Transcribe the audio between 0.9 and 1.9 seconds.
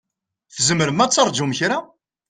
ad terǧum kra?